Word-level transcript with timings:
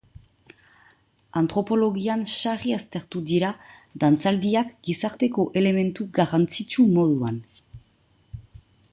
Antropologian 1.41 2.23
sarri 2.37 2.71
aztertu 2.77 3.21
dira 3.31 3.51
dantzaldiak 4.03 4.71
gizarteko 4.87 5.45
elementu 5.63 6.07
garrantzitsu 6.21 6.87
moduan. 6.97 7.37